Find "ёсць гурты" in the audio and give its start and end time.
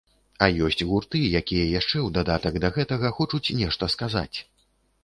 0.67-1.21